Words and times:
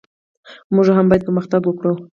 موږ 0.75 0.87
هم 0.95 1.05
باید 1.09 1.25
پرمختګ 1.27 1.61
وکړو. 1.65 1.93